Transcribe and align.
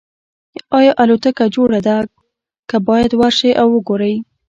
ایا 0.77 0.91
الوتکه 1.01 1.45
جوړه 1.55 1.79
ده 1.87 1.97
که 2.69 2.77
باید 2.87 3.11
ورشئ 3.15 3.51
او 3.61 3.67
وګورئ 3.75 4.15